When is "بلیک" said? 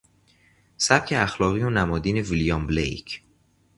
2.67-3.21